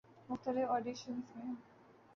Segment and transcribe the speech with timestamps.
[0.29, 1.55] مختلف آڈیشنزمیں